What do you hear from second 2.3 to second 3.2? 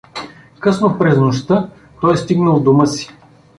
у дома си.